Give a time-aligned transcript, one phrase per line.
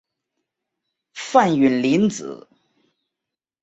[1.13, 2.47] 范允临子。